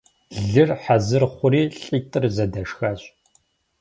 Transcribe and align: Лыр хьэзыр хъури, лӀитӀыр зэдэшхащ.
Лыр 0.49 0.69
хьэзыр 0.81 1.23
хъури, 1.33 1.63
лӀитӀыр 1.83 2.23
зэдэшхащ. 2.35 3.01